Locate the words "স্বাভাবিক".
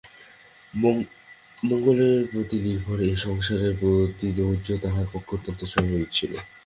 5.71-6.09